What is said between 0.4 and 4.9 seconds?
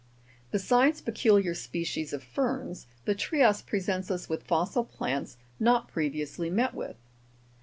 Besides peculiar species of ferns, the trias presents us with fossil